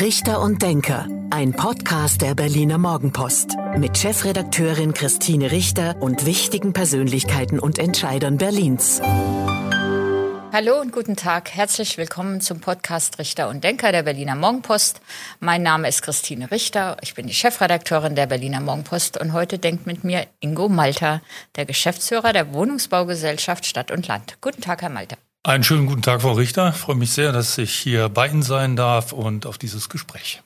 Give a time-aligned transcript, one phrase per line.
[0.00, 7.58] Richter und Denker, ein Podcast der Berliner Morgenpost mit Chefredakteurin Christine Richter und wichtigen Persönlichkeiten
[7.58, 9.02] und Entscheidern Berlins.
[9.02, 11.50] Hallo und guten Tag.
[11.50, 15.02] Herzlich willkommen zum Podcast Richter und Denker der Berliner Morgenpost.
[15.38, 16.96] Mein Name ist Christine Richter.
[17.02, 21.20] Ich bin die Chefredakteurin der Berliner Morgenpost und heute denkt mit mir Ingo Malter,
[21.56, 24.38] der Geschäftsführer der Wohnungsbaugesellschaft Stadt und Land.
[24.40, 25.18] Guten Tag, Herr Malter.
[25.42, 26.68] Einen schönen guten Tag, Frau Richter.
[26.68, 30.42] Ich freue mich sehr, dass ich hier bei Ihnen sein darf und auf dieses Gespräch.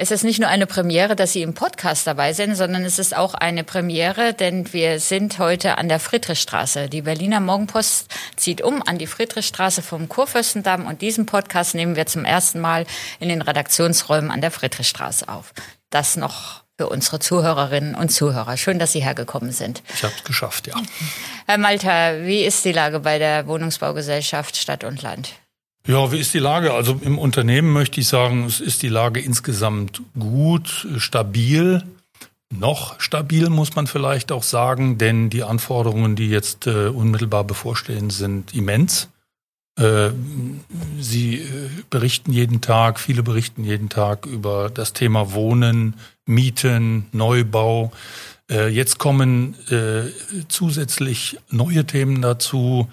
[0.00, 3.14] Es ist nicht nur eine Premiere, dass Sie im Podcast dabei sind, sondern es ist
[3.14, 6.88] auch eine Premiere, denn wir sind heute an der Friedrichstraße.
[6.88, 8.06] Die Berliner Morgenpost
[8.36, 12.86] zieht um an die Friedrichstraße vom Kurfürstendamm und diesen Podcast nehmen wir zum ersten Mal
[13.20, 15.52] in den Redaktionsräumen an der Friedrichstraße auf.
[15.90, 18.56] Das noch für unsere Zuhörerinnen und Zuhörer.
[18.56, 19.82] Schön, dass Sie hergekommen sind.
[19.94, 20.74] Ich habe es geschafft, ja.
[21.46, 25.32] Herr Malta, wie ist die Lage bei der Wohnungsbaugesellschaft Stadt und Land?
[25.88, 26.72] Ja, wie ist die Lage?
[26.72, 31.82] Also im Unternehmen möchte ich sagen, es ist die Lage insgesamt gut, stabil.
[32.54, 38.10] Noch stabil muss man vielleicht auch sagen, denn die Anforderungen, die jetzt äh, unmittelbar bevorstehen,
[38.10, 39.08] sind immens.
[39.78, 40.10] Äh,
[41.00, 45.94] Sie äh, berichten jeden Tag, viele berichten jeden Tag über das Thema Wohnen,
[46.28, 47.92] Mieten, Neubau.
[48.50, 49.54] Äh, jetzt kommen
[50.48, 52.88] zusätzlich neue Themen dazu.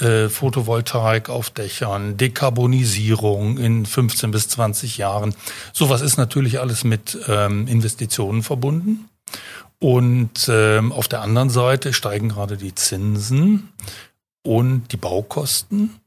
[0.00, 5.34] Photovoltaik auf Dächern, Dekarbonisierung in 15 bis 20 Jahren.
[5.72, 9.08] Sowas ist natürlich alles mit ähm, Investitionen verbunden.
[9.80, 13.68] Und ähm, auf der anderen Seite steigen gerade die Zinsen
[14.42, 16.00] und die Baukosten.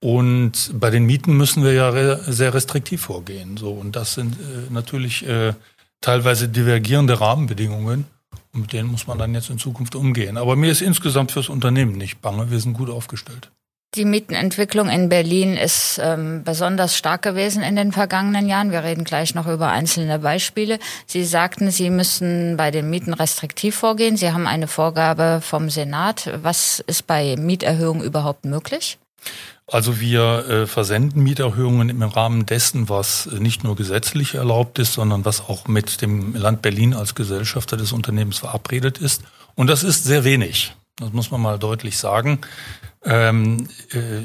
[0.00, 3.56] Und bei den Mieten müssen wir ja re sehr restriktiv vorgehen.
[3.56, 5.54] So und das sind äh, natürlich äh,
[6.02, 8.06] teilweise divergierende Rahmenbedingungen.
[8.52, 10.36] Und mit denen muss man dann jetzt in Zukunft umgehen.
[10.36, 12.50] Aber mir ist insgesamt fürs Unternehmen nicht bange.
[12.50, 13.50] Wir sind gut aufgestellt.
[13.94, 18.70] Die Mietenentwicklung in Berlin ist ähm, besonders stark gewesen in den vergangenen Jahren.
[18.70, 20.78] Wir reden gleich noch über einzelne Beispiele.
[21.06, 24.16] Sie sagten, Sie müssen bei den Mieten restriktiv vorgehen.
[24.16, 26.30] Sie haben eine Vorgabe vom Senat.
[26.42, 28.98] Was ist bei Mieterhöhungen überhaupt möglich?
[29.72, 35.24] Also wir äh, versenden Mieterhöhungen im Rahmen dessen, was nicht nur gesetzlich erlaubt ist, sondern
[35.24, 39.22] was auch mit dem Land Berlin als Gesellschafter des Unternehmens verabredet ist.
[39.54, 40.74] Und das ist sehr wenig.
[40.96, 42.40] Das muss man mal deutlich sagen.
[43.02, 44.20] Ähm, äh,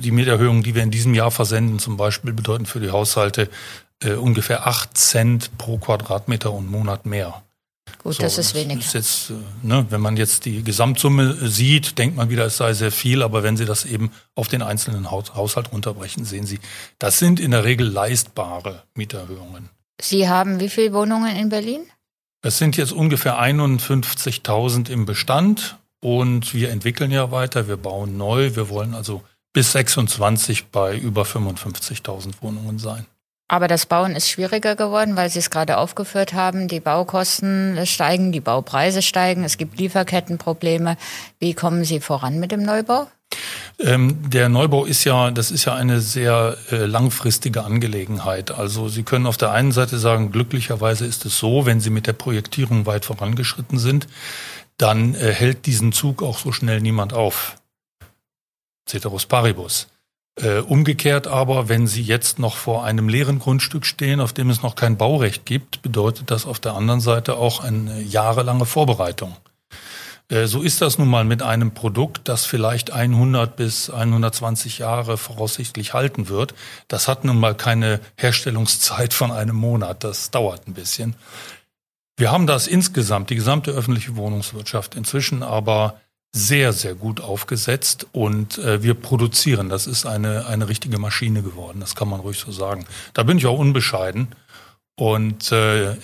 [0.00, 3.50] die Mieterhöhungen, die wir in diesem Jahr versenden, zum Beispiel, bedeuten für die Haushalte
[4.02, 7.42] äh, ungefähr acht Cent pro Quadratmeter und Monat mehr.
[8.02, 8.78] Gut, so, das ist wenig.
[8.78, 12.72] Ist jetzt, äh, ne, wenn man jetzt die Gesamtsumme sieht, denkt man wieder, es sei
[12.72, 16.58] sehr viel, aber wenn Sie das eben auf den einzelnen Haushalt runterbrechen, sehen Sie,
[16.98, 19.68] das sind in der Regel leistbare Mieterhöhungen.
[20.00, 21.82] Sie haben wie viele Wohnungen in Berlin?
[22.42, 28.56] Es sind jetzt ungefähr 51.000 im Bestand und wir entwickeln ja weiter, wir bauen neu.
[28.56, 29.22] Wir wollen also
[29.52, 33.06] bis 26 bei über 55.000 Wohnungen sein.
[33.52, 36.68] Aber das Bauen ist schwieriger geworden, weil Sie es gerade aufgeführt haben.
[36.68, 40.96] Die Baukosten steigen, die Baupreise steigen, es gibt Lieferkettenprobleme.
[41.38, 43.08] Wie kommen Sie voran mit dem Neubau?
[43.78, 48.52] Ähm, der Neubau ist ja, das ist ja eine sehr äh, langfristige Angelegenheit.
[48.52, 52.06] Also Sie können auf der einen Seite sagen, glücklicherweise ist es so, wenn Sie mit
[52.06, 54.06] der Projektierung weit vorangeschritten sind,
[54.78, 57.56] dann äh, hält diesen Zug auch so schnell niemand auf.
[58.88, 59.88] Ceteris paribus.
[60.40, 64.62] Äh, umgekehrt aber, wenn Sie jetzt noch vor einem leeren Grundstück stehen, auf dem es
[64.62, 69.36] noch kein Baurecht gibt, bedeutet das auf der anderen Seite auch eine jahrelange Vorbereitung.
[70.28, 75.18] Äh, so ist das nun mal mit einem Produkt, das vielleicht 100 bis 120 Jahre
[75.18, 76.54] voraussichtlich halten wird.
[76.88, 80.02] Das hat nun mal keine Herstellungszeit von einem Monat.
[80.02, 81.14] Das dauert ein bisschen.
[82.16, 86.00] Wir haben das insgesamt, die gesamte öffentliche Wohnungswirtschaft inzwischen aber
[86.34, 89.68] sehr, sehr gut aufgesetzt und äh, wir produzieren.
[89.68, 92.86] Das ist eine, eine richtige Maschine geworden, das kann man ruhig so sagen.
[93.12, 94.28] Da bin ich auch unbescheiden.
[94.94, 95.94] Und äh,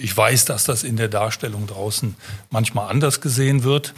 [0.00, 2.14] ich weiß, dass das in der Darstellung draußen
[2.50, 3.94] manchmal anders gesehen wird.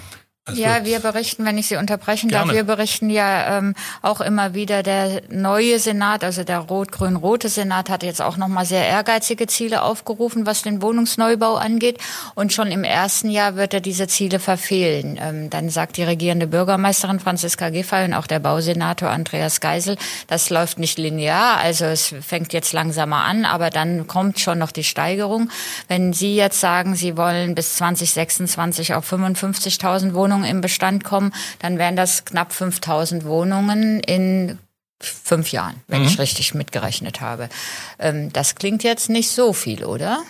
[0.48, 2.46] Also ja, wir berichten, wenn ich Sie unterbrechen gerne.
[2.46, 7.90] darf, wir berichten ja ähm, auch immer wieder, der neue Senat, also der rot-grün-rote Senat
[7.90, 11.98] hat jetzt auch nochmal sehr ehrgeizige Ziele aufgerufen, was den Wohnungsneubau angeht.
[12.36, 15.18] Und schon im ersten Jahr wird er diese Ziele verfehlen.
[15.20, 19.96] Ähm, dann sagt die regierende Bürgermeisterin Franziska Giffey und auch der Bausenator Andreas Geisel,
[20.28, 24.70] das läuft nicht linear, also es fängt jetzt langsamer an, aber dann kommt schon noch
[24.70, 25.50] die Steigerung.
[25.88, 31.32] Wenn Sie jetzt sagen, Sie wollen bis 2026 auf 55.000 Wohnungen Wohnungen im Bestand kommen,
[31.60, 34.58] dann wären das knapp 5000 Wohnungen in
[34.98, 36.08] fünf Jahren, wenn mhm.
[36.08, 37.50] ich richtig mitgerechnet habe.
[37.98, 40.22] Ähm, das klingt jetzt nicht so viel, oder?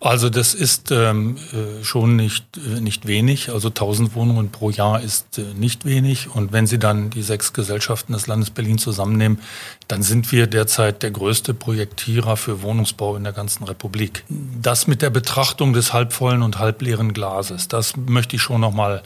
[0.00, 3.50] Also das ist ähm, äh, schon nicht, äh, nicht wenig.
[3.50, 6.34] Also 1000 Wohnungen pro Jahr ist äh, nicht wenig.
[6.34, 9.40] Und wenn Sie dann die sechs Gesellschaften des Landes Berlin zusammennehmen,
[9.88, 14.24] dann sind wir derzeit der größte Projektierer für Wohnungsbau in der ganzen Republik.
[14.28, 19.02] Das mit der Betrachtung des halbvollen und halbleeren Glases, das möchte ich schon nochmal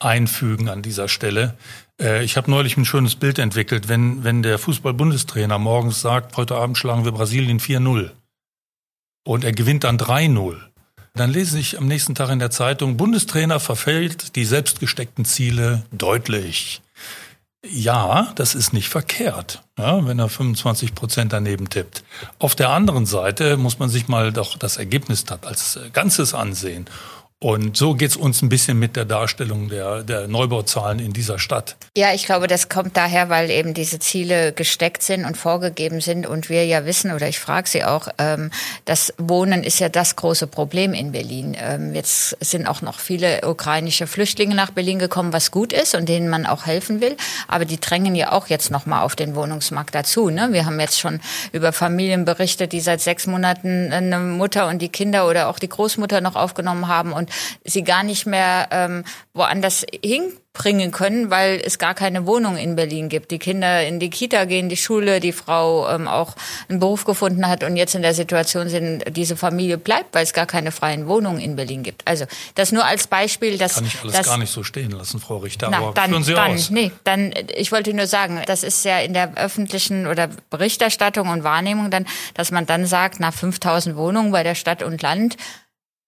[0.00, 1.56] einfügen an dieser Stelle.
[2.00, 6.56] Äh, ich habe neulich ein schönes Bild entwickelt, wenn, wenn der Fußball-Bundestrainer morgens sagt, heute
[6.56, 8.10] Abend schlagen wir Brasilien 4-0
[9.24, 10.56] und er gewinnt dann 3-0.
[11.14, 16.82] Dann lese ich am nächsten Tag in der Zeitung, Bundestrainer verfällt die selbstgesteckten Ziele deutlich.
[17.68, 22.04] Ja, das ist nicht verkehrt, ja, wenn er 25 Prozent daneben tippt.
[22.38, 26.86] Auf der anderen Seite muss man sich mal doch das Ergebnis als Ganzes ansehen.
[27.42, 31.76] Und so geht's uns ein bisschen mit der Darstellung der, der Neubauzahlen in dieser Stadt.
[31.96, 36.26] Ja, ich glaube, das kommt daher, weil eben diese Ziele gesteckt sind und vorgegeben sind
[36.26, 38.50] und wir ja wissen, oder ich frage Sie auch, ähm,
[38.84, 41.56] das Wohnen ist ja das große Problem in Berlin.
[41.58, 46.10] Ähm, jetzt sind auch noch viele ukrainische Flüchtlinge nach Berlin gekommen, was gut ist und
[46.10, 47.16] denen man auch helfen will.
[47.48, 50.28] Aber die drängen ja auch jetzt nochmal auf den Wohnungsmarkt dazu.
[50.28, 50.48] Ne?
[50.52, 51.20] Wir haben jetzt schon
[51.52, 55.70] über Familien berichtet, die seit sechs Monaten eine Mutter und die Kinder oder auch die
[55.70, 57.29] Großmutter noch aufgenommen haben und
[57.64, 63.08] sie gar nicht mehr ähm, woanders hinbringen können, weil es gar keine Wohnung in Berlin
[63.08, 63.30] gibt.
[63.30, 66.34] Die Kinder in die Kita gehen, die Schule, die Frau ähm, auch
[66.68, 70.32] einen Beruf gefunden hat und jetzt in der Situation sind, diese Familie bleibt, weil es
[70.32, 72.06] gar keine freien Wohnungen in Berlin gibt.
[72.06, 72.24] Also
[72.56, 75.38] das nur als Beispiel, dass kann ich alles dass, gar nicht so stehen lassen, Frau
[75.38, 75.68] Richter.
[75.70, 76.70] Na, aber dann, führen Sie dann, aus.
[76.70, 81.44] Nee, dann ich wollte nur sagen, das ist ja in der öffentlichen oder Berichterstattung und
[81.44, 85.36] Wahrnehmung dann, dass man dann sagt, nach 5000 Wohnungen bei der Stadt und Land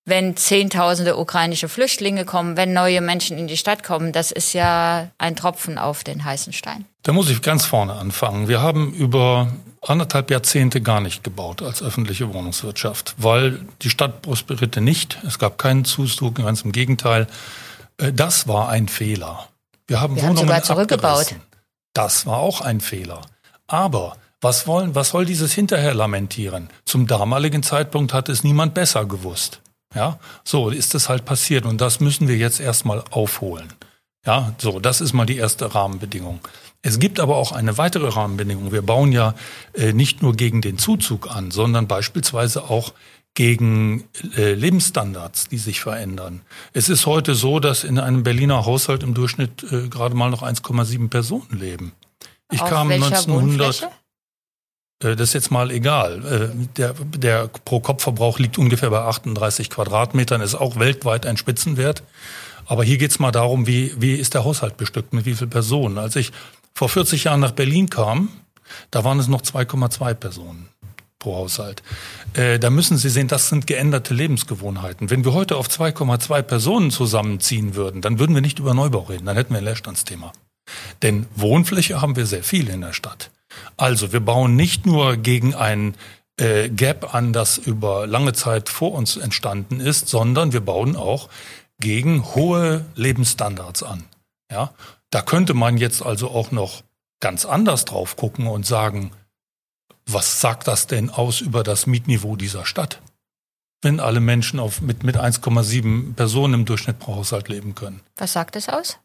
[0.05, 5.11] wenn Zehntausende ukrainische Flüchtlinge kommen, wenn neue Menschen in die Stadt kommen, das ist ja
[5.19, 6.87] ein Tropfen auf den heißen Stein.
[7.03, 8.49] Da muss ich ganz vorne anfangen.
[8.49, 14.81] Wir haben über anderthalb Jahrzehnte gar nicht gebaut als öffentliche Wohnungswirtschaft, weil die Stadt prosperierte
[14.81, 15.19] nicht.
[15.27, 17.27] Es gab keinen Zuzug, ganz im Gegenteil.
[17.99, 19.49] Äh, das war ein Fehler.
[19.87, 21.21] Wir haben Wir Wohnungen haben sogar zurückgebaut.
[21.21, 21.43] Abgerissen.
[21.93, 23.21] Das war auch ein Fehler.
[23.67, 26.69] Aber was wollen, was soll dieses hinterher lamentieren?
[26.85, 29.61] Zum damaligen Zeitpunkt hat es niemand besser gewusst.
[29.95, 33.73] Ja, so ist es halt passiert und das müssen wir jetzt erstmal aufholen.
[34.25, 36.41] Ja, so, das ist mal die erste Rahmenbedingung.
[36.83, 38.73] Es gibt aber auch eine weitere Rahmenbedingung.
[38.73, 39.35] Wir bauen ja
[39.75, 42.93] äh, nicht nur gegen den Zuzug an, sondern beispielsweise auch
[43.35, 44.05] gegen
[44.37, 46.43] äh, Lebensstandards, die sich verändern.
[46.73, 50.43] Es ist heute so, dass in einem Berliner Haushalt im Durchschnitt äh, gerade mal noch
[50.43, 51.93] 1,7 Personen leben.
[52.51, 54.02] Ich Auf kam 1900 Wohnfläche?
[55.03, 56.53] Äh, das ist jetzt mal egal.
[56.53, 62.03] Äh, der, der Pro-Kopf-Verbrauch liegt ungefähr bei 38 Quadratmetern, ist auch weltweit ein Spitzenwert.
[62.67, 65.99] Aber hier geht's mal darum, wie, wie ist der Haushalt bestückt, mit wie vielen Personen.
[65.99, 66.33] Als ich
[66.75, 68.29] vor 40 Jahren nach Berlin kam,
[68.91, 70.69] da waren es noch 2,2 Personen
[71.19, 71.83] pro Haushalt.
[72.35, 75.11] Äh, da müssen Sie sehen, das sind geänderte Lebensgewohnheiten.
[75.11, 79.27] Wenn wir heute auf 2,2 Personen zusammenziehen würden, dann würden wir nicht über Neubau reden,
[79.27, 80.33] dann hätten wir ein Leerstandsthema.
[81.03, 83.31] Denn Wohnfläche haben wir sehr viel in der Stadt.
[83.77, 85.95] Also wir bauen nicht nur gegen ein
[86.39, 91.29] äh, Gap an, das über lange Zeit vor uns entstanden ist, sondern wir bauen auch
[91.81, 94.05] gegen hohe Lebensstandards an.
[94.51, 94.73] Ja,
[95.11, 96.83] da könnte man jetzt also auch noch
[97.21, 99.13] ganz anders drauf gucken und sagen,
[100.07, 103.01] was sagt das denn aus über das Mietniveau dieser Stadt?
[103.83, 108.01] Wenn alle Menschen auf, mit, mit 1,7 Personen im Durchschnitt pro Haushalt leben können.
[108.17, 108.99] Was sagt es aus?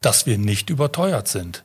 [0.00, 1.64] Dass wir nicht überteuert sind.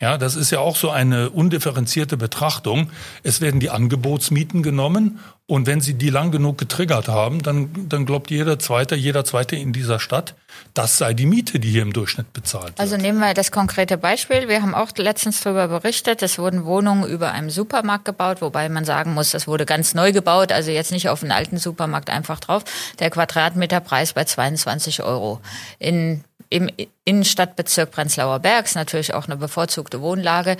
[0.00, 2.90] Ja, das ist ja auch so eine undifferenzierte Betrachtung.
[3.24, 8.06] Es werden die Angebotsmieten genommen und wenn Sie die lang genug getriggert haben, dann, dann
[8.06, 10.34] glaubt jeder Zweite, jeder Zweite in dieser Stadt,
[10.72, 12.80] das sei die Miete, die hier im Durchschnitt bezahlt wird.
[12.80, 14.46] Also nehmen wir das konkrete Beispiel.
[14.46, 18.84] Wir haben auch letztens darüber berichtet, es wurden Wohnungen über einem Supermarkt gebaut, wobei man
[18.84, 22.38] sagen muss, das wurde ganz neu gebaut, also jetzt nicht auf einen alten Supermarkt einfach
[22.38, 22.62] drauf.
[23.00, 25.40] Der Quadratmeterpreis bei 22 Euro.
[25.78, 26.70] In im
[27.04, 30.56] Innenstadtbezirk Prenzlauer Berg ist natürlich auch eine bevorzugte Wohnlage.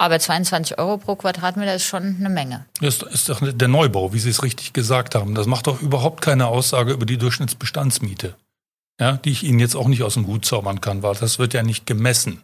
[0.00, 2.64] Aber 22 Euro pro Quadratmeter ist schon eine Menge.
[2.80, 5.34] Das ist doch der Neubau, wie Sie es richtig gesagt haben.
[5.34, 8.36] Das macht doch überhaupt keine Aussage über die Durchschnittsbestandsmiete.
[9.00, 11.52] Ja, die ich Ihnen jetzt auch nicht aus dem Hut zaubern kann, weil das wird
[11.52, 12.42] ja nicht gemessen.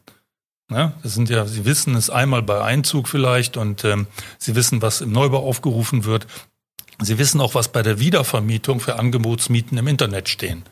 [0.70, 4.06] Ja, das sind ja, Sie wissen es einmal bei Einzug vielleicht und ähm,
[4.38, 6.26] Sie wissen, was im Neubau aufgerufen wird.
[7.00, 10.64] Sie wissen auch, was bei der Wiedervermietung für Angebotsmieten im Internet stehen.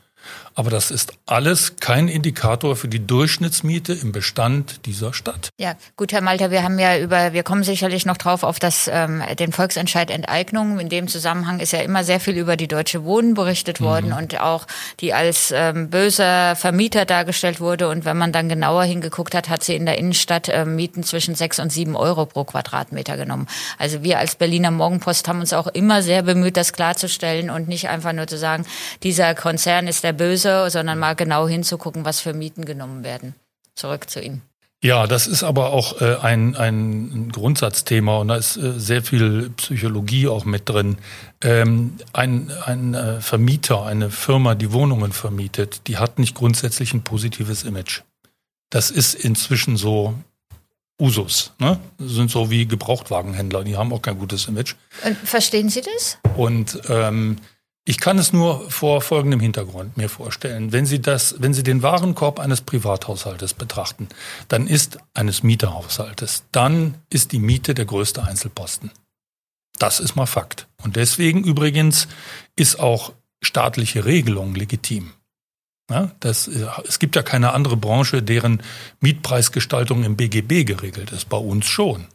[0.54, 5.48] Aber das ist alles kein Indikator für die Durchschnittsmiete im Bestand dieser Stadt.
[5.58, 8.88] Ja, gut, Herr Malter, wir haben ja über, wir kommen sicherlich noch drauf auf das,
[8.92, 10.78] ähm, den Volksentscheid Enteignung.
[10.78, 14.16] In dem Zusammenhang ist ja immer sehr viel über die Deutsche Wohnen berichtet worden mhm.
[14.16, 14.66] und auch
[15.00, 17.88] die als ähm, böser Vermieter dargestellt wurde.
[17.88, 21.34] Und wenn man dann genauer hingeguckt hat, hat sie in der Innenstadt äh, Mieten zwischen
[21.34, 23.46] sechs und sieben Euro pro Quadratmeter genommen.
[23.78, 27.88] Also wir als Berliner Morgenpost haben uns auch immer sehr bemüht, das klarzustellen und nicht
[27.88, 28.66] einfach nur zu sagen,
[29.02, 33.34] dieser Konzern ist der Böse, sondern mal genau hinzugucken, was für Mieten genommen werden.
[33.74, 34.42] Zurück zu Ihnen.
[34.84, 39.50] Ja, das ist aber auch äh, ein, ein Grundsatzthema und da ist äh, sehr viel
[39.50, 40.98] Psychologie auch mit drin.
[41.40, 47.02] Ähm, ein ein äh, Vermieter, eine Firma, die Wohnungen vermietet, die hat nicht grundsätzlich ein
[47.02, 48.02] positives Image.
[48.70, 50.14] Das ist inzwischen so
[51.00, 51.52] Usus.
[51.58, 51.78] Ne?
[51.98, 54.74] sind so wie Gebrauchtwagenhändler, die haben auch kein gutes Image.
[55.04, 56.18] Und verstehen Sie das?
[56.36, 57.38] Und ähm,
[57.84, 60.72] ich kann es nur vor folgendem Hintergrund mir vorstellen.
[60.72, 64.08] Wenn Sie das, wenn Sie den Warenkorb eines Privathaushaltes betrachten,
[64.48, 68.92] dann ist eines Mieterhaushaltes, dann ist die Miete der größte Einzelposten.
[69.78, 70.68] Das ist mal Fakt.
[70.82, 72.06] Und deswegen übrigens
[72.54, 73.12] ist auch
[73.42, 75.12] staatliche Regelung legitim.
[75.90, 78.62] Ja, das, es gibt ja keine andere Branche, deren
[79.00, 81.28] Mietpreisgestaltung im BGB geregelt ist.
[81.28, 82.06] Bei uns schon.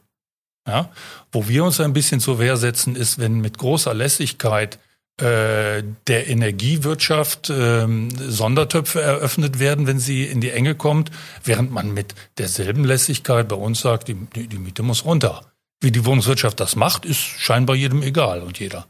[0.66, 0.92] Ja,
[1.32, 4.87] wo wir uns ein bisschen zur Wehr setzen, ist, wenn mit großer Lässigkeit äh,
[5.20, 7.88] der Energiewirtschaft äh,
[8.28, 11.10] Sondertöpfe eröffnet werden, wenn sie in die Enge kommt,
[11.44, 15.42] während man mit derselben Lässigkeit bei uns sagt, die, die Miete muss runter.
[15.80, 18.88] Wie die Wohnungswirtschaft das macht, ist scheinbar jedem egal und jeder.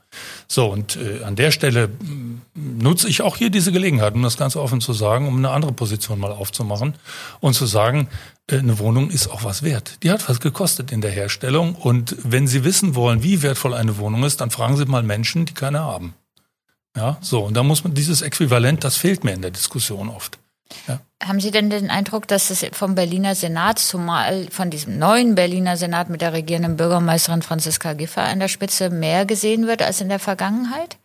[0.48, 1.90] So, und äh, an der Stelle
[2.56, 5.74] nutze ich auch hier diese Gelegenheit, um das ganz offen zu sagen, um eine andere
[5.74, 6.96] Position mal aufzumachen
[7.42, 8.08] und zu sagen,
[8.50, 9.98] äh, eine Wohnung ist auch was wert.
[10.04, 11.76] Die hat was gekostet in der Herstellung.
[11.76, 15.46] Und wenn Sie wissen wollen, wie wertvoll eine Wohnung ist, dann fragen Sie mal Menschen,
[15.46, 16.14] die keine haben.
[16.96, 17.42] Ja, so.
[17.42, 20.40] Und da muss man dieses Äquivalent, das fehlt mir in der Diskussion oft.
[20.88, 21.00] Ja.
[21.24, 25.76] Haben Sie denn den Eindruck, dass es vom Berliner Senat, zumal von diesem neuen Berliner
[25.76, 30.10] Senat mit der regierenden Bürgermeisterin Franziska Giffer an der Spitze mehr gesehen wird als in
[30.10, 30.98] der Vergangenheit?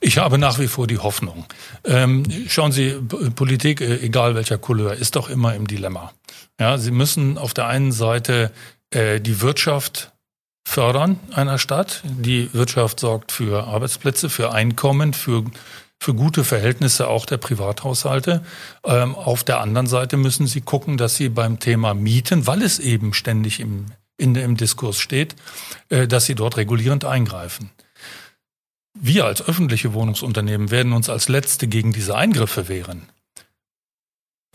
[0.00, 1.46] Ich habe nach wie vor die Hoffnung.
[1.84, 2.90] Ähm, schauen Sie,
[3.34, 6.12] Politik, äh, egal welcher Couleur, ist doch immer im Dilemma.
[6.60, 8.52] Ja, Sie müssen auf der einen Seite
[8.90, 10.12] äh, die Wirtschaft
[10.66, 12.02] fördern einer Stadt.
[12.04, 15.44] Die Wirtschaft sorgt für Arbeitsplätze, für Einkommen, für
[16.00, 18.44] für gute Verhältnisse auch der Privathaushalte.
[18.84, 22.78] Ähm, auf der anderen Seite müssen Sie gucken, dass Sie beim Thema Mieten, weil es
[22.78, 23.86] eben ständig im,
[24.16, 25.34] in, im Diskurs steht,
[25.88, 27.70] äh, dass Sie dort regulierend eingreifen.
[28.96, 33.08] Wir als öffentliche Wohnungsunternehmen werden uns als Letzte gegen diese Eingriffe wehren.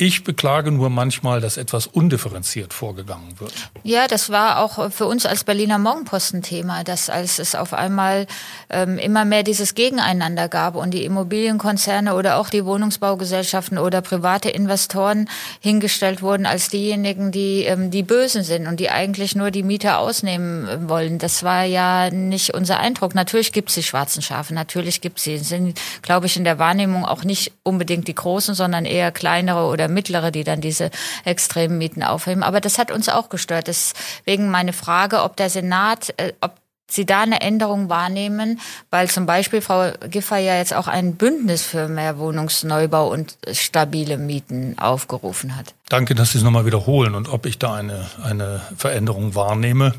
[0.01, 3.51] Ich beklage nur manchmal, dass etwas undifferenziert vorgegangen wird.
[3.83, 8.25] Ja, das war auch für uns als Berliner Morgenposten Thema, dass als es auf einmal
[8.69, 14.49] ähm, immer mehr dieses Gegeneinander gab und die Immobilienkonzerne oder auch die Wohnungsbaugesellschaften oder private
[14.49, 15.29] Investoren
[15.59, 19.99] hingestellt wurden als diejenigen, die ähm, die Bösen sind und die eigentlich nur die Mieter
[19.99, 21.19] ausnehmen wollen.
[21.19, 23.15] Das war ja nicht unser Eindruck.
[23.15, 25.39] Natürlich gibt es die schwarzen Schafe, natürlich gibt es sie.
[25.39, 29.88] Sind, glaube ich, in der Wahrnehmung auch nicht unbedingt die großen, sondern eher kleinere oder
[29.89, 30.91] mittlere, die dann diese
[31.25, 32.43] extremen Mieten aufheben.
[32.43, 33.67] Aber das hat uns auch gestört.
[33.67, 36.53] Deswegen meine Frage, ob der Senat, äh, ob
[36.91, 41.61] Sie da eine Änderung wahrnehmen, weil zum Beispiel Frau Giffer ja jetzt auch ein Bündnis
[41.61, 45.75] für mehr Wohnungsneubau und stabile Mieten aufgerufen hat.
[45.87, 49.93] Danke, dass Sie es nochmal wiederholen und ob ich da eine, eine Veränderung wahrnehme.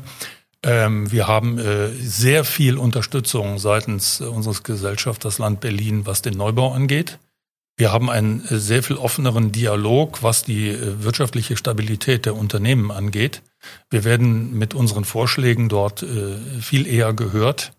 [0.63, 6.73] Ähm, wir haben äh, sehr viel Unterstützung seitens unseres Gesellschafters Land Berlin, was den Neubau
[6.73, 7.17] angeht.
[7.81, 12.91] Wir haben einen äh, sehr viel offeneren Dialog, was die äh, wirtschaftliche Stabilität der Unternehmen
[12.91, 13.41] angeht.
[13.89, 17.73] Wir werden mit unseren Vorschlägen dort äh, viel eher gehört,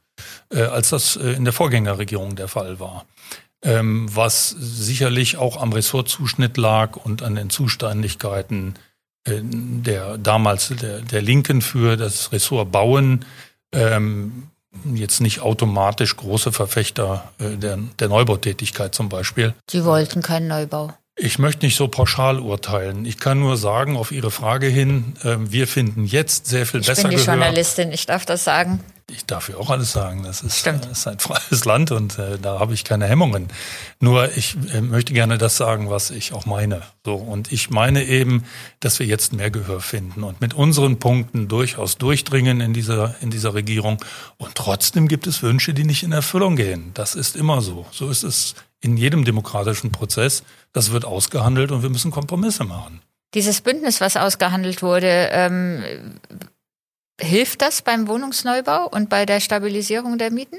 [0.51, 3.07] als das in der Vorgängerregierung der Fall war.
[3.63, 8.75] Ähm, was sicherlich auch am Ressortzuschnitt lag und an den Zuständigkeiten
[9.25, 13.25] der damals der, der Linken für das Ressort Bauen,
[13.73, 14.49] ähm,
[14.95, 19.55] jetzt nicht automatisch große Verfechter äh, der, der Neubautätigkeit zum Beispiel.
[19.71, 20.93] Sie wollten keinen Neubau.
[21.15, 23.05] Ich möchte nicht so pauschal urteilen.
[23.05, 26.87] Ich kann nur sagen, auf Ihre Frage hin, äh, wir finden jetzt sehr viel ich
[26.87, 27.35] besser Ich bin die Gehör.
[27.35, 28.81] Journalistin, ich darf das sagen
[29.11, 30.23] ich darf ja auch alles sagen.
[30.25, 33.49] Das ist, das ist ein freies Land und äh, da habe ich keine Hemmungen.
[34.01, 36.83] Nur ich äh, möchte gerne das sagen, was ich auch meine.
[37.05, 38.45] So und ich meine eben,
[38.81, 43.31] dass wir jetzt mehr Gehör finden und mit unseren Punkten durchaus durchdringen in dieser in
[43.31, 44.03] dieser Regierung.
[44.39, 46.91] Und trotzdem gibt es Wünsche, die nicht in Erfüllung gehen.
[46.95, 47.87] Das ist immer so.
[47.91, 50.43] So ist es in jedem demokratischen Prozess.
[50.73, 53.01] Das wird ausgehandelt und wir müssen Kompromisse machen.
[53.35, 55.83] Dieses Bündnis, was ausgehandelt wurde, ähm,
[57.23, 60.57] Hilft das beim Wohnungsneubau und bei der Stabilisierung der Mieten?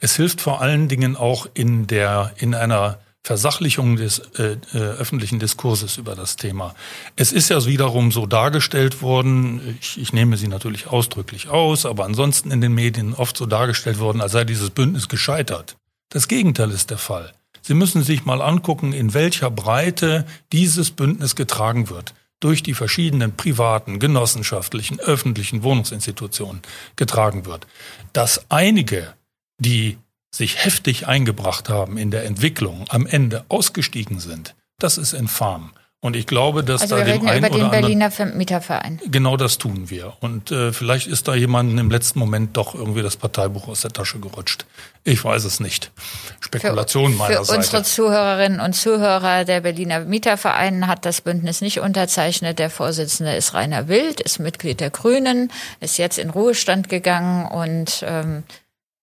[0.00, 5.38] Es hilft vor allen Dingen auch in der, in einer Versachlichung des äh, äh, öffentlichen
[5.38, 6.74] Diskurses über das Thema.
[7.16, 12.04] Es ist ja wiederum so dargestellt worden, ich, ich nehme sie natürlich ausdrücklich aus, aber
[12.04, 15.76] ansonsten in den Medien oft so dargestellt worden, als sei dieses Bündnis gescheitert.
[16.10, 17.32] Das Gegenteil ist der Fall.
[17.62, 22.12] Sie müssen sich mal angucken, in welcher Breite dieses Bündnis getragen wird
[22.44, 26.60] durch die verschiedenen privaten, genossenschaftlichen, öffentlichen Wohnungsinstitutionen
[26.94, 27.66] getragen wird.
[28.12, 29.14] Dass einige,
[29.58, 29.96] die
[30.30, 35.72] sich heftig eingebracht haben in der Entwicklung, am Ende ausgestiegen sind, das ist infam.
[36.04, 39.00] Und ich glaube, dass also da wir dem einen über den Berliner Mieterverein.
[39.06, 40.12] Genau das tun wir.
[40.20, 43.90] Und äh, vielleicht ist da jemandem im letzten Moment doch irgendwie das Parteibuch aus der
[43.90, 44.66] Tasche gerutscht.
[45.04, 45.92] Ich weiß es nicht.
[46.40, 47.58] Spekulation für, meiner für Seite.
[47.58, 52.58] Unsere Zuhörerinnen und Zuhörer der Berliner Mieterverein hat das Bündnis nicht unterzeichnet.
[52.58, 58.04] Der Vorsitzende ist Rainer Wild, ist Mitglied der Grünen, ist jetzt in Ruhestand gegangen und
[58.06, 58.42] ähm,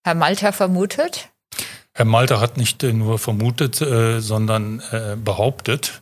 [0.04, 1.30] Herr Malter vermutet,
[1.94, 6.00] Herr Malter hat nicht nur vermutet, äh, sondern äh, behauptet,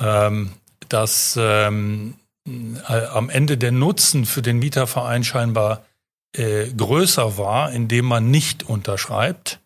[0.00, 0.52] ähm,
[0.88, 2.14] dass ähm,
[2.46, 5.84] äh, am Ende der Nutzen für den Mieterverein scheinbar
[6.36, 9.58] äh, größer war, indem man nicht unterschreibt.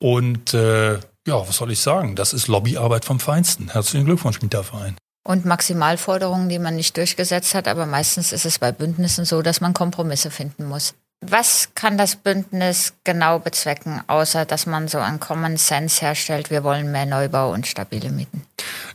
[0.00, 2.16] Und äh, ja, was soll ich sagen?
[2.16, 3.70] Das ist Lobbyarbeit vom Feinsten.
[3.70, 4.96] Herzlichen Glückwunsch, Mieterverein.
[5.24, 9.60] Und Maximalforderungen, die man nicht durchgesetzt hat, aber meistens ist es bei Bündnissen so, dass
[9.60, 10.94] man Kompromisse finden muss.
[11.20, 16.62] Was kann das Bündnis genau bezwecken, außer dass man so einen Common Sense herstellt, wir
[16.62, 18.44] wollen mehr Neubau und stabile Mieten?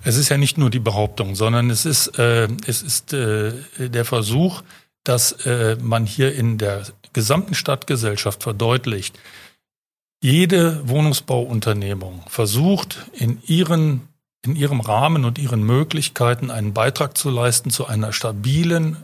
[0.04, 4.06] Es ist ja nicht nur die Behauptung, sondern es ist, äh, es ist äh, der
[4.06, 4.64] Versuch,
[5.04, 9.20] dass äh, man hier in der gesamten Stadtgesellschaft verdeutlicht,
[10.22, 14.08] jede Wohnungsbauunternehmung versucht in ihren
[14.46, 18.98] in ihrem Rahmen und ihren Möglichkeiten einen Beitrag zu leisten zu einer stabilen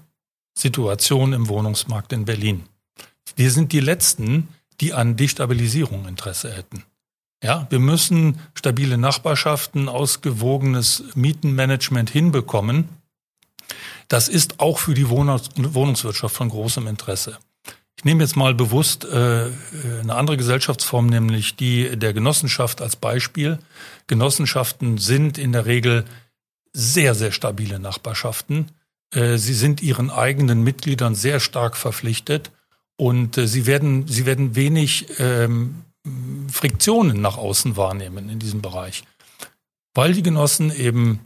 [0.57, 2.65] Situation im Wohnungsmarkt in Berlin.
[3.35, 4.49] Wir sind die Letzten,
[4.81, 6.83] die an Destabilisierung Interesse hätten.
[7.43, 12.89] Ja, wir müssen stabile Nachbarschaften, ausgewogenes Mietenmanagement hinbekommen.
[14.09, 17.37] Das ist auch für die Wohnungswirtschaft von großem Interesse.
[17.95, 19.51] Ich nehme jetzt mal bewusst äh,
[20.01, 23.59] eine andere Gesellschaftsform, nämlich die der Genossenschaft als Beispiel.
[24.07, 26.05] Genossenschaften sind in der Regel
[26.73, 28.71] sehr, sehr stabile Nachbarschaften.
[29.13, 32.51] Äh, sie sind ihren eigenen Mitgliedern sehr stark verpflichtet
[32.99, 35.85] und äh, sie werden, sie werden wenig ähm,
[36.51, 39.03] Friktionen nach außen wahrnehmen in diesem Bereich.
[39.93, 41.21] Weil die Genossen eben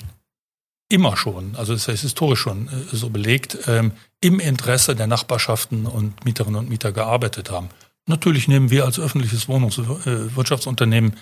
[0.88, 5.88] immer schon, also das heißt historisch schon äh, so belegt, ähm, im Interesse der Nachbarschaften
[5.88, 7.70] und Mieterinnen und Mieter gearbeitet haben.
[8.06, 11.16] Natürlich nehmen wir als öffentliches Wohnungswirtschaftsunternehmen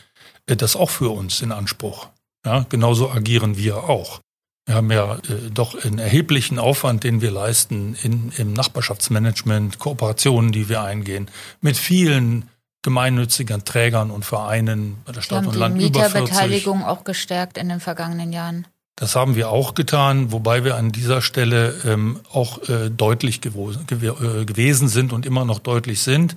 [0.47, 2.09] äh, das auch für uns in Anspruch.
[2.45, 4.19] Ja, genauso agieren wir auch.
[4.65, 10.51] Wir haben ja äh, doch einen erheblichen Aufwand, den wir leisten in, im Nachbarschaftsmanagement, Kooperationen,
[10.51, 11.29] die wir eingehen,
[11.61, 12.47] mit vielen
[12.83, 17.79] gemeinnützigen Trägern und Vereinen bei der Stadt und Land die Mieterbeteiligung auch gestärkt in den
[17.79, 18.67] vergangenen Jahren.
[18.95, 23.73] Das haben wir auch getan, wobei wir an dieser Stelle ähm, auch äh, deutlich gew
[23.87, 26.35] gew äh, gewesen sind und immer noch deutlich sind.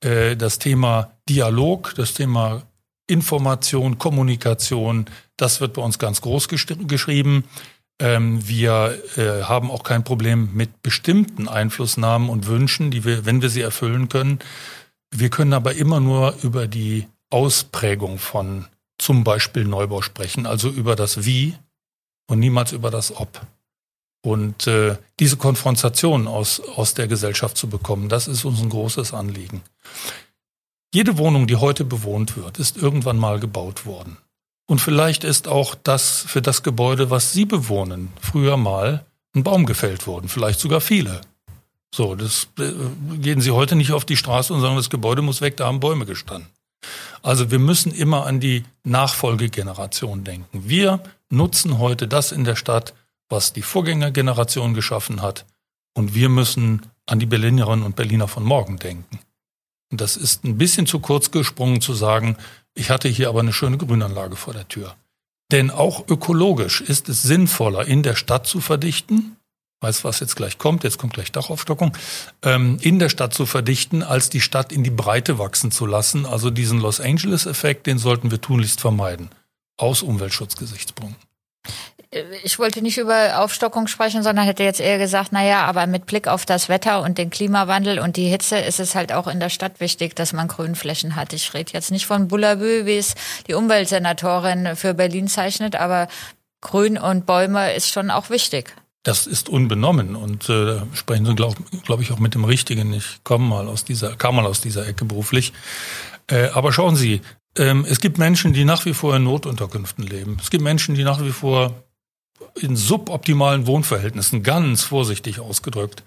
[0.00, 2.62] Äh, das Thema Dialog, das Thema
[3.10, 7.44] Information, Kommunikation, das wird bei uns ganz groß geschrieben.
[7.98, 13.42] Ähm, wir äh, haben auch kein Problem mit bestimmten Einflussnahmen und Wünschen, die wir, wenn
[13.42, 14.38] wir sie erfüllen können.
[15.10, 18.66] Wir können aber immer nur über die Ausprägung von
[18.98, 21.54] zum Beispiel Neubau sprechen, also über das Wie
[22.26, 23.40] und niemals über das Ob.
[24.22, 29.14] Und äh, diese Konfrontation aus, aus der Gesellschaft zu bekommen, das ist uns ein großes
[29.14, 29.62] Anliegen.
[30.92, 34.16] Jede Wohnung, die heute bewohnt wird, ist irgendwann mal gebaut worden.
[34.66, 39.66] Und vielleicht ist auch das für das Gebäude, was Sie bewohnen, früher mal ein Baum
[39.66, 41.20] gefällt worden, vielleicht sogar viele.
[41.94, 42.72] So, das äh,
[43.18, 45.80] gehen Sie heute nicht auf die Straße und sagen, das Gebäude muss weg, da haben
[45.80, 46.48] Bäume gestanden.
[47.22, 50.68] Also wir müssen immer an die Nachfolgegeneration denken.
[50.68, 52.94] Wir nutzen heute das in der Stadt,
[53.28, 55.46] was die Vorgängergeneration geschaffen hat.
[55.94, 59.20] Und wir müssen an die Berlinerinnen und Berliner von morgen denken.
[59.90, 62.36] Und das ist ein bisschen zu kurz gesprungen zu sagen,
[62.74, 64.96] ich hatte hier aber eine schöne Grünanlage vor der Tür.
[65.50, 69.36] Denn auch ökologisch ist es sinnvoller, in der Stadt zu verdichten,
[69.80, 71.96] weiß was jetzt gleich kommt, jetzt kommt gleich Dachaufstockung,
[72.42, 76.24] ähm, in der Stadt zu verdichten, als die Stadt in die Breite wachsen zu lassen.
[76.24, 79.30] Also diesen Los Angeles-Effekt, den sollten wir tunlichst vermeiden,
[79.76, 81.29] aus Umweltschutzgesichtspunkten
[82.42, 86.06] ich wollte nicht über Aufstockung sprechen, sondern hätte jetzt eher gesagt, na ja, aber mit
[86.06, 89.38] Blick auf das Wetter und den Klimawandel und die Hitze ist es halt auch in
[89.38, 91.32] der Stadt wichtig, dass man Grünflächen hat.
[91.32, 93.14] Ich rede jetzt nicht von Bullabü, wie es
[93.46, 96.08] die Umweltsenatorin für Berlin zeichnet, aber
[96.60, 98.74] Grün und Bäume ist schon auch wichtig.
[99.04, 102.92] Das ist unbenommen und äh, sprechen Sie, glaube glaub ich, auch mit dem Richtigen.
[102.92, 105.52] Ich komme mal aus dieser, kam mal aus dieser Ecke beruflich.
[106.26, 107.20] Äh, aber schauen Sie,
[107.56, 110.36] Ähm, es gibt Menschen, die nach wie vor in Notunterkünften leben.
[110.40, 111.82] Es gibt Menschen, die nach wie vor
[112.60, 116.02] in suboptimalen Wohnverhältnissen, ganz vorsichtig ausgedrückt,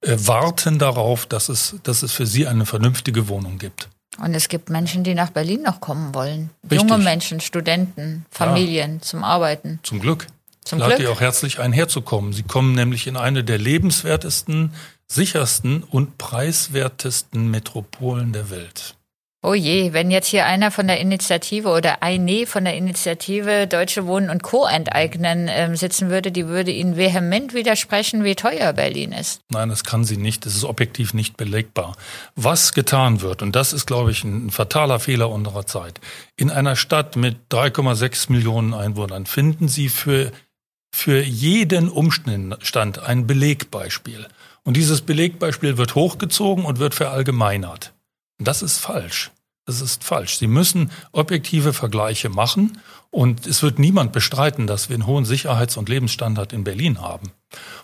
[0.00, 3.88] äh, warten darauf, dass es, dass es für sie eine vernünftige Wohnung gibt.
[4.18, 6.50] Und es gibt Menschen, die nach Berlin noch kommen wollen.
[6.64, 6.80] Richtig.
[6.80, 9.00] Junge Menschen, Studenten, Familien ja.
[9.00, 9.80] zum Arbeiten.
[9.82, 10.26] Zum Glück.
[10.64, 12.32] Zum ich lade ihr auch herzlich ein, herzukommen.
[12.32, 14.74] Sie kommen nämlich in eine der lebenswertesten,
[15.08, 18.96] sichersten und preiswertesten Metropolen der Welt.
[19.44, 24.06] Oh je, wenn jetzt hier einer von der Initiative oder eine von der Initiative Deutsche
[24.06, 24.68] Wohnen und Co.
[24.68, 29.40] enteignen äh, sitzen würde, die würde Ihnen vehement widersprechen, wie teuer Berlin ist.
[29.50, 30.46] Nein, das kann sie nicht.
[30.46, 31.96] Das ist objektiv nicht belegbar.
[32.36, 36.00] Was getan wird, und das ist, glaube ich, ein fataler Fehler unserer Zeit.
[36.36, 40.30] In einer Stadt mit 3,6 Millionen Einwohnern finden Sie für,
[40.94, 44.28] für jeden Umstand ein Belegbeispiel.
[44.62, 47.91] Und dieses Belegbeispiel wird hochgezogen und wird verallgemeinert.
[48.44, 49.30] Das ist falsch.
[49.64, 50.38] Das ist falsch.
[50.38, 52.78] Sie müssen objektive Vergleiche machen
[53.10, 57.30] und es wird niemand bestreiten, dass wir einen hohen Sicherheits- und Lebensstandard in Berlin haben.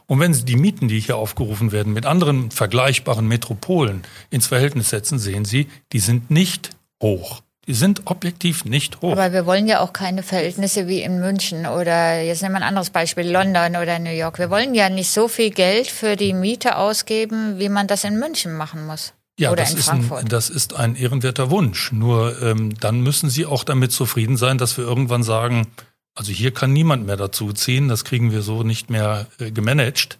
[0.06, 4.90] Und wenn Sie die Mieten, die hier aufgerufen werden, mit anderen vergleichbaren Metropolen ins Verhältnis
[4.90, 7.42] setzen, sehen Sie, die sind nicht hoch.
[7.68, 9.12] Die sind objektiv nicht hoch.
[9.12, 12.68] Aber wir wollen ja auch keine Verhältnisse wie in München oder jetzt nehmen wir ein
[12.68, 14.38] anderes Beispiel, London oder New York.
[14.38, 18.18] Wir wollen ja nicht so viel Geld für die Miete ausgeben, wie man das in
[18.18, 19.12] München machen muss.
[19.38, 21.92] Ja, das, ist ein, das ist ein ehrenwerter Wunsch.
[21.92, 25.68] Nur ähm, dann müssen Sie auch damit zufrieden sein, dass wir irgendwann sagen,
[26.16, 30.18] also hier kann niemand mehr dazu ziehen, das kriegen wir so nicht mehr äh, gemanagt.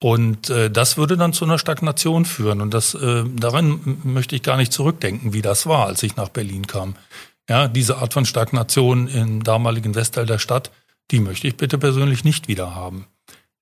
[0.00, 2.60] Und äh, das würde dann zu einer Stagnation führen.
[2.60, 6.28] Und das äh, daran möchte ich gar nicht zurückdenken, wie das war, als ich nach
[6.28, 6.94] Berlin kam.
[7.48, 10.70] Ja, diese Art von Stagnation im damaligen Westteil der Stadt,
[11.10, 13.06] die möchte ich bitte persönlich nicht wieder haben.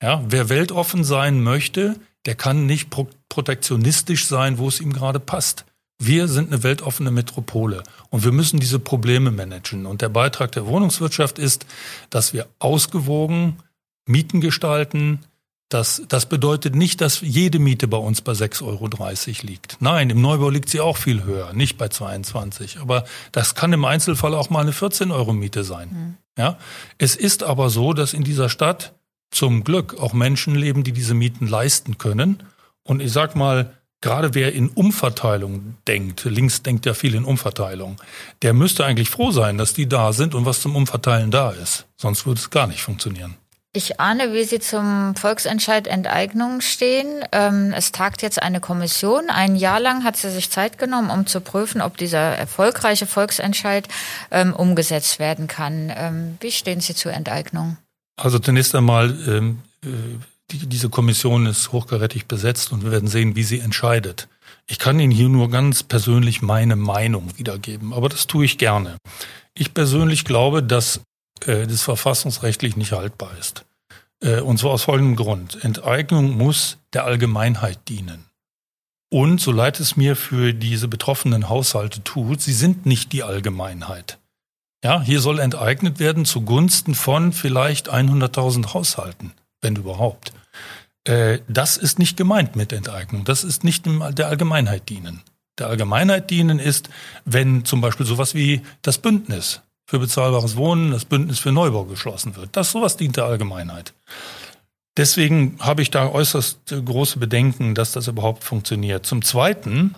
[0.03, 5.21] Ja, wer weltoffen sein möchte, der kann nicht pro protektionistisch sein, wo es ihm gerade
[5.21, 5.65] passt.
[6.01, 9.85] Wir sind eine weltoffene Metropole und wir müssen diese Probleme managen.
[9.85, 11.67] Und der Beitrag der Wohnungswirtschaft ist,
[12.11, 13.59] dass wir ausgewogen
[14.07, 15.21] Mieten gestalten.
[15.69, 18.89] Das, das bedeutet nicht, dass jede Miete bei uns bei 6,30 Euro
[19.47, 19.77] liegt.
[19.81, 22.79] Nein, im Neubau liegt sie auch viel höher, nicht bei 22.
[22.81, 25.89] Aber das kann im Einzelfall auch mal eine 14 Euro Miete sein.
[25.91, 26.43] Mhm.
[26.43, 26.59] Ja?
[26.97, 28.95] Es ist aber so, dass in dieser Stadt
[29.31, 32.43] zum Glück auch Menschen leben, die diese Mieten leisten können.
[32.83, 37.97] Und ich sag mal, gerade wer in Umverteilung denkt, links denkt ja viel in Umverteilung,
[38.43, 41.87] der müsste eigentlich froh sein, dass die da sind und was zum Umverteilen da ist.
[41.97, 43.37] Sonst würde es gar nicht funktionieren.
[43.75, 47.23] Ich ahne, wie Sie zum Volksentscheid Enteignung stehen.
[47.33, 49.29] Ähm, es tagt jetzt eine Kommission.
[49.29, 53.87] Ein Jahr lang hat sie sich Zeit genommen, um zu prüfen, ob dieser erfolgreiche Volksentscheid
[54.31, 55.93] ähm, umgesetzt werden kann.
[55.95, 57.77] Ähm, wie stehen Sie zur Enteignung?
[58.19, 59.89] Also zunächst einmal, ähm, äh,
[60.51, 64.29] die, diese Kommission ist hochkarätig besetzt und wir werden sehen, wie sie entscheidet.
[64.67, 68.97] Ich kann Ihnen hier nur ganz persönlich meine Meinung wiedergeben, aber das tue ich gerne.
[69.55, 71.01] Ich persönlich glaube, dass
[71.47, 73.65] äh, das verfassungsrechtlich nicht haltbar ist.
[74.21, 75.63] Äh, und zwar aus folgendem Grund.
[75.63, 78.25] Enteignung muss der Allgemeinheit dienen.
[79.11, 84.18] Und so leid es mir für diese betroffenen Haushalte tut, sie sind nicht die Allgemeinheit.
[84.85, 90.33] Ja, hier soll enteignet werden zugunsten von vielleicht 100.000 Haushalten, wenn überhaupt.
[91.05, 93.25] Äh, das ist nicht gemeint mit Enteignung.
[93.25, 95.23] Das ist nicht der Allgemeinheit dienen.
[95.59, 96.89] Der Allgemeinheit dienen ist,
[97.25, 102.37] wenn zum Beispiel sowas wie das Bündnis für bezahlbares Wohnen, das Bündnis für Neubau geschlossen
[102.37, 102.51] wird.
[102.57, 103.95] Das sowas dient der Allgemeinheit.
[104.97, 109.07] Deswegen habe ich da äußerst große Bedenken, dass das überhaupt funktioniert.
[109.07, 109.95] Zum Zweiten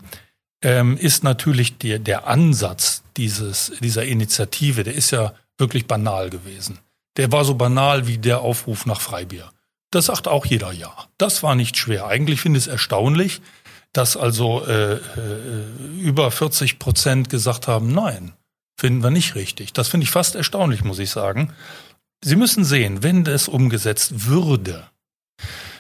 [0.63, 6.79] ähm, ist natürlich der, der Ansatz dieses, dieser Initiative, der ist ja wirklich banal gewesen.
[7.17, 9.53] Der war so banal wie der Aufruf nach Freibier.
[9.91, 10.93] Das sagt auch jeder ja.
[11.19, 12.07] Das war nicht schwer.
[12.07, 13.41] Eigentlich finde ich es erstaunlich,
[13.93, 14.99] dass also äh, äh,
[15.99, 18.33] über 40 Prozent gesagt haben, nein,
[18.79, 19.73] finden wir nicht richtig.
[19.73, 21.53] Das finde ich fast erstaunlich, muss ich sagen.
[22.23, 24.87] Sie müssen sehen, wenn das umgesetzt würde,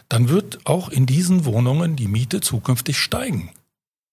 [0.08, 3.52] dann wird auch in diesen Wohnungen die Miete zukünftig steigen.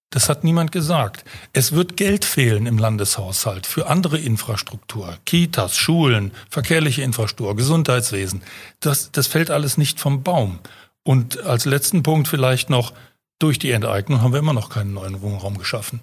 [0.10, 1.26] Das hat niemand gesagt.
[1.52, 8.42] Es wird Geld fehlen im Landeshaushalt für andere Infrastruktur, Kitas, Schulen, verkehrliche Infrastruktur, Gesundheitswesen.
[8.80, 10.60] Das, das fällt alles nicht vom Baum.
[11.04, 12.94] Und als letzten Punkt vielleicht noch,
[13.40, 16.02] durch die Enteignung haben wir immer noch keinen neuen Wohnraum geschaffen.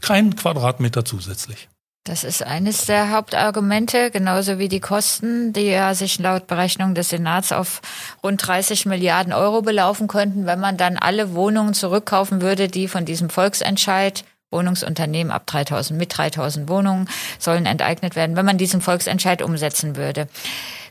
[0.00, 1.68] Kein Quadratmeter zusätzlich.
[2.10, 7.10] Das ist eines der Hauptargumente, genauso wie die Kosten, die ja sich laut Berechnung des
[7.10, 7.82] Senats auf
[8.24, 13.04] rund 30 Milliarden Euro belaufen könnten, wenn man dann alle Wohnungen zurückkaufen würde, die von
[13.04, 19.40] diesem Volksentscheid Wohnungsunternehmen ab 3000 mit 3000 Wohnungen sollen enteignet werden, wenn man diesen Volksentscheid
[19.40, 20.26] umsetzen würde.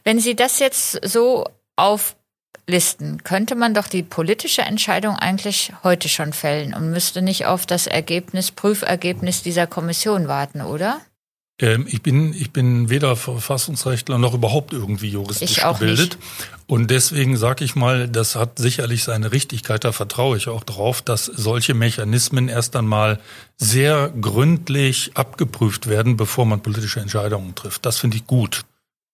[0.06, 6.32] Wenn Sie das jetzt so auflisten, könnte man doch die politische Entscheidung eigentlich heute schon
[6.32, 11.02] fällen und müsste nicht auf das Ergebnis, Prüfergebnis dieser Kommission warten, oder?
[11.60, 16.18] Ähm, ich bin, ich bin weder Verfassungsrechtler noch überhaupt irgendwie juristisch gebildet.
[16.18, 16.18] Nicht.
[16.68, 19.84] Und deswegen sage ich mal, das hat sicherlich seine Richtigkeit.
[19.84, 23.20] Da vertraue ich auch drauf, dass solche Mechanismen erst einmal
[23.58, 27.86] sehr gründlich abgeprüft werden, bevor man politische Entscheidungen trifft.
[27.86, 28.62] Das finde ich gut.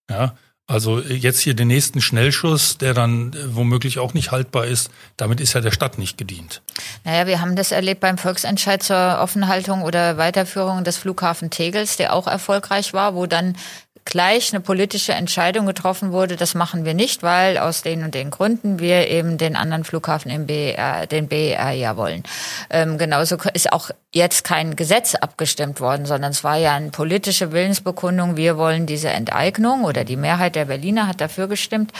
[0.09, 0.35] Ja,
[0.67, 5.39] also jetzt hier den nächsten Schnellschuss, der dann äh, womöglich auch nicht haltbar ist, damit
[5.39, 6.61] ist ja der Stadt nicht gedient.
[7.03, 12.13] Naja, wir haben das erlebt beim Volksentscheid zur Offenhaltung oder Weiterführung des Flughafen Tegels, der
[12.13, 13.55] auch erfolgreich war, wo dann
[14.05, 18.29] gleich eine politische Entscheidung getroffen wurde, das machen wir nicht, weil aus den und den
[18.29, 22.23] Gründen wir eben den anderen Flughafen im BER, den BER ja wollen.
[22.69, 27.51] Ähm, genauso ist auch jetzt kein Gesetz abgestimmt worden, sondern es war ja eine politische
[27.51, 31.91] Willensbekundung, wir wollen diese Enteignung oder die Mehrheit der Berliner hat dafür gestimmt.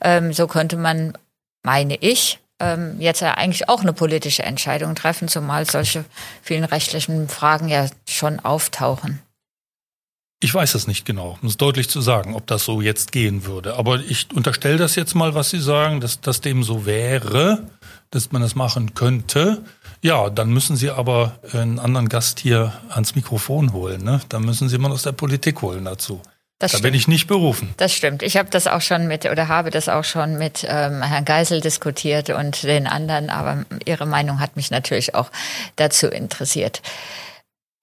[0.00, 1.12] Ähm, so könnte man,
[1.64, 6.04] meine ich, ähm, jetzt ja eigentlich auch eine politische Entscheidung treffen, zumal solche
[6.42, 9.20] vielen rechtlichen Fragen ja schon auftauchen.
[10.40, 13.44] Ich weiß es nicht genau, um es deutlich zu sagen, ob das so jetzt gehen
[13.44, 13.76] würde.
[13.76, 17.66] Aber ich unterstelle das jetzt mal, was Sie sagen, dass das dem so wäre,
[18.10, 19.64] dass man das machen könnte.
[20.00, 24.04] Ja, dann müssen Sie aber einen anderen Gast hier ans Mikrofon holen.
[24.04, 24.20] Ne?
[24.28, 26.22] Dann müssen Sie jemanden aus der Politik holen dazu.
[26.60, 26.92] Das da stimmt.
[26.92, 27.72] bin ich nicht berufen.
[27.76, 28.22] Das stimmt.
[28.22, 31.60] Ich habe das auch schon mit oder habe das auch schon mit ähm, Herrn Geisel
[31.60, 35.30] diskutiert und den anderen, aber Ihre Meinung hat mich natürlich auch
[35.76, 36.80] dazu interessiert.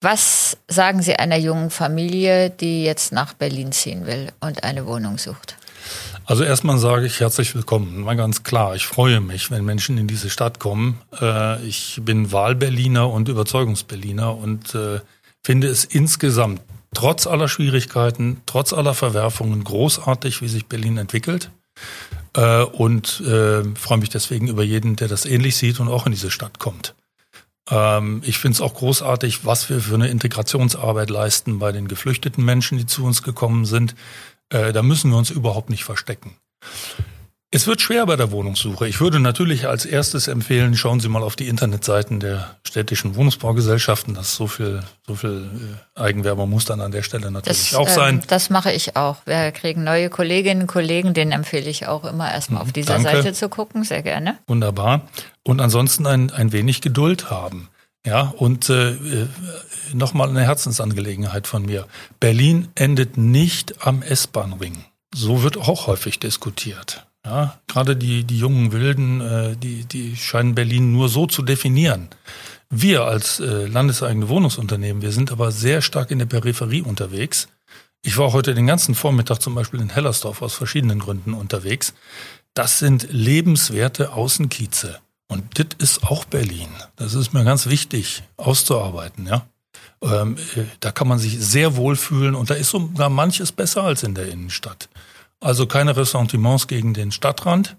[0.08, 5.18] Was sagen Sie einer jungen Familie, die jetzt nach Berlin ziehen will und eine Wohnung
[5.18, 5.56] sucht?
[6.26, 8.02] Also erstmal sage ich herzlich willkommen.
[8.02, 11.00] Mal ganz klar, ich freue mich, wenn Menschen in diese Stadt kommen.
[11.20, 15.00] Äh, ich bin Wahlberliner und Überzeugungsberliner und äh,
[15.44, 16.60] finde es insgesamt
[16.94, 21.50] trotz aller Schwierigkeiten, trotz aller Verwerfungen großartig, wie sich Berlin entwickelt.
[22.36, 26.30] Äh, und freue mich deswegen über jeden, der das ähnlich sieht und auch in diese
[26.30, 26.94] Stadt kommt.
[27.70, 32.44] Ähm, ich finde es auch großartig, was wir für eine Integrationsarbeit leisten bei den geflüchteten
[32.44, 33.94] Menschen, die zu uns gekommen sind.
[34.50, 36.36] Äh, da müssen wir uns überhaupt nicht verstecken.
[37.56, 38.86] Es wird schwer bei der Wohnungssuche.
[38.86, 44.12] Ich würde natürlich als erstes empfehlen, schauen Sie mal auf die Internetseiten der städtischen Wohnungsbaugesellschaften.
[44.12, 45.48] Das so viel, so viel
[45.96, 48.18] äh, Eigenwerbung muss dann an der Stelle natürlich das, auch sein.
[48.18, 49.16] Äh, das mache ich auch.
[49.24, 53.10] Wir kriegen neue Kolleginnen und Kollegen, denen empfehle ich auch immer erstmal auf dieser Danke.
[53.10, 53.84] Seite zu gucken.
[53.84, 54.36] Sehr gerne.
[54.46, 55.08] Wunderbar.
[55.42, 57.70] Und ansonsten ein, ein wenig Geduld haben.
[58.04, 59.28] Ja, und äh, äh
[59.94, 61.86] nochmal eine Herzensangelegenheit von mir.
[62.20, 64.84] Berlin endet nicht am S-Bahn-Ring.
[65.14, 67.06] So wird auch häufig diskutiert.
[67.26, 72.08] Ja, gerade die, die jungen Wilden, äh, die, die scheinen Berlin nur so zu definieren.
[72.70, 77.48] Wir als äh, landeseigene Wohnungsunternehmen, wir sind aber sehr stark in der Peripherie unterwegs.
[78.02, 81.94] Ich war heute den ganzen Vormittag zum Beispiel in Hellersdorf aus verschiedenen Gründen unterwegs.
[82.54, 85.00] Das sind lebenswerte Außenkieze.
[85.26, 86.68] Und das ist auch Berlin.
[86.94, 89.46] Das ist mir ganz wichtig auszuarbeiten, ja.
[90.00, 93.82] Ähm, äh, da kann man sich sehr wohl fühlen und da ist sogar manches besser
[93.82, 94.88] als in der Innenstadt.
[95.40, 97.76] Also keine Ressentiments gegen den Stadtrand.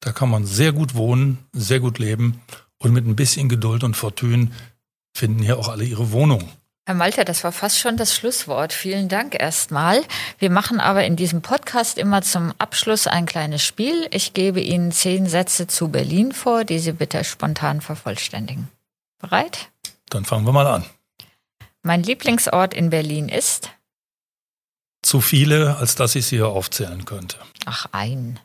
[0.00, 2.40] Da kann man sehr gut wohnen, sehr gut leben
[2.78, 4.50] und mit ein bisschen Geduld und Fortune
[5.16, 6.50] finden hier auch alle ihre Wohnung.
[6.88, 8.72] Herr Malter, das war fast schon das Schlusswort.
[8.72, 10.04] Vielen Dank erstmal.
[10.38, 14.06] Wir machen aber in diesem Podcast immer zum Abschluss ein kleines Spiel.
[14.12, 18.68] Ich gebe Ihnen zehn Sätze zu Berlin vor, die Sie bitte spontan vervollständigen.
[19.18, 19.70] Bereit?
[20.10, 20.84] Dann fangen wir mal an.
[21.82, 23.70] Mein Lieblingsort in Berlin ist?
[25.02, 27.38] Zu viele, als dass ich sie hier aufzählen könnte.
[27.64, 28.40] Ach, ein.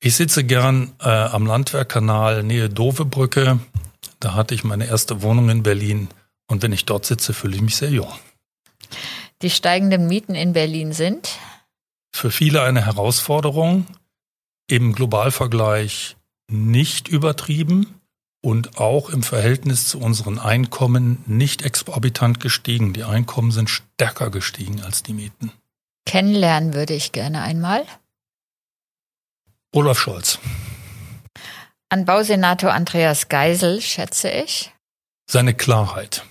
[0.00, 3.60] Ich sitze gern äh, am Landwehrkanal Nähe Dovebrücke.
[4.18, 6.08] Da hatte ich meine erste Wohnung in Berlin.
[6.48, 8.12] Und wenn ich dort sitze, fühle ich mich sehr jung.
[9.42, 11.38] Die steigenden Mieten in Berlin sind?
[12.14, 13.86] Für viele eine Herausforderung.
[14.68, 16.16] Im Globalvergleich
[16.48, 17.99] nicht übertrieben
[18.42, 22.92] und auch im Verhältnis zu unseren Einkommen nicht exorbitant gestiegen.
[22.92, 25.52] Die Einkommen sind stärker gestiegen als die Mieten.
[26.06, 27.84] Kennenlernen würde ich gerne einmal.
[29.72, 30.38] Olaf Scholz.
[31.90, 34.72] An Bausenator Andreas Geisel schätze ich.
[35.28, 36.24] Seine Klarheit.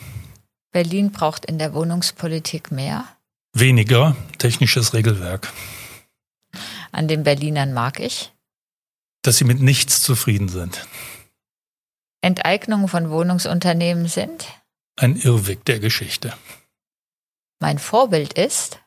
[0.72, 3.06] Berlin braucht in der Wohnungspolitik mehr.
[3.54, 5.52] Weniger technisches Regelwerk.
[6.92, 8.32] An den Berlinern mag ich.
[9.22, 10.86] Dass sie mit nichts zufrieden sind.
[12.22, 14.46] Enteignungen von Wohnungsunternehmen sind?
[14.98, 16.34] Ein Irrweg der Geschichte.
[17.60, 18.80] Mein Vorbild ist?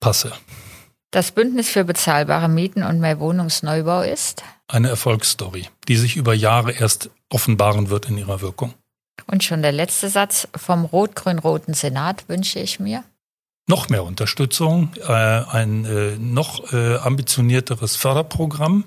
[0.00, 0.32] Passe.
[1.10, 4.42] Das Bündnis für bezahlbare Mieten und mehr Wohnungsneubau ist?
[4.68, 8.74] Eine Erfolgsstory, die sich über Jahre erst offenbaren wird in ihrer Wirkung.
[9.26, 10.48] Und schon der letzte Satz.
[10.56, 13.04] Vom rot-grün-roten Senat wünsche ich mir?
[13.68, 18.84] Noch mehr Unterstützung, äh, ein äh, noch äh, ambitionierteres Förderprogramm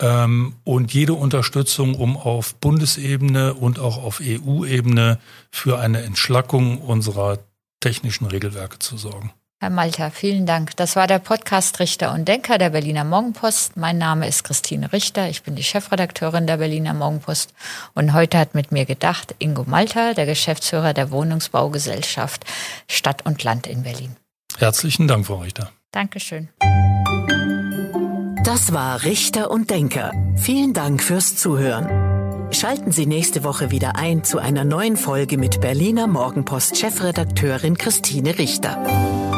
[0.00, 5.18] und jede Unterstützung, um auf Bundesebene und auch auf EU-Ebene
[5.50, 7.38] für eine Entschlackung unserer
[7.80, 9.32] technischen Regelwerke zu sorgen.
[9.60, 10.76] Herr Malter, vielen Dank.
[10.76, 13.76] Das war der Podcast Richter und Denker der Berliner Morgenpost.
[13.76, 15.28] Mein Name ist Christine Richter.
[15.28, 17.52] Ich bin die Chefredakteurin der Berliner Morgenpost.
[17.92, 22.44] Und heute hat mit mir gedacht Ingo Malter, der Geschäftsführer der Wohnungsbaugesellschaft
[22.86, 24.14] Stadt und Land in Berlin.
[24.58, 25.72] Herzlichen Dank, Frau Richter.
[25.90, 26.50] Dankeschön.
[28.44, 30.12] Das war Richter und Denker.
[30.36, 32.52] Vielen Dank fürs Zuhören.
[32.52, 38.38] Schalten Sie nächste Woche wieder ein zu einer neuen Folge mit Berliner Morgenpost Chefredakteurin Christine
[38.38, 39.37] Richter.